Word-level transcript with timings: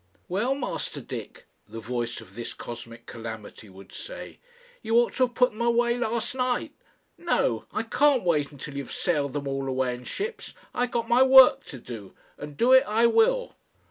"Well, 0.27 0.55
Master 0.55 0.99
Dick," 0.99 1.45
the 1.67 1.79
voice 1.79 2.21
of 2.21 2.33
this 2.33 2.55
cosmic 2.55 3.05
calamity 3.05 3.69
would 3.69 3.91
say, 3.93 4.39
"you 4.81 4.95
ought 4.97 5.13
to 5.17 5.27
have 5.27 5.35
put 5.35 5.51
them 5.51 5.61
away 5.61 5.95
last 5.95 6.33
night. 6.33 6.71
No! 7.19 7.65
I 7.71 7.83
can't 7.83 8.23
wait 8.23 8.51
until 8.51 8.75
you've 8.75 8.91
sailed 8.91 9.33
them 9.33 9.47
all 9.47 9.67
away 9.67 9.93
in 9.93 10.05
ships. 10.05 10.55
I 10.73 10.87
got 10.87 11.07
my 11.07 11.21
work 11.21 11.65
to 11.65 11.77
do, 11.77 12.15
and 12.35 12.57
do 12.57 12.73
it 12.73 12.83
I 12.87 13.05
will." 13.05 13.55